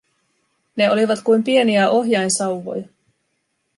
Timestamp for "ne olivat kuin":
0.77-1.43